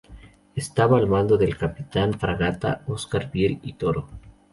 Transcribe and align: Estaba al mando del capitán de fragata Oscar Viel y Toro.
Estaba 0.55 0.97
al 0.97 1.05
mando 1.05 1.37
del 1.37 1.55
capitán 1.59 2.09
de 2.09 2.17
fragata 2.17 2.81
Oscar 2.87 3.29
Viel 3.31 3.59
y 3.61 3.73
Toro. 3.73 4.09